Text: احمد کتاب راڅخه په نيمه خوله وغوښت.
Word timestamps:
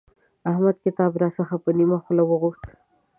احمد 0.51 0.75
کتاب 0.85 1.11
راڅخه 1.21 1.57
په 1.63 1.69
نيمه 1.77 1.97
خوله 2.03 2.23
وغوښت. 2.25 2.65